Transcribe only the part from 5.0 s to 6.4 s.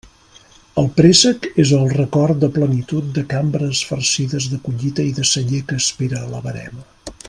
i de celler que espera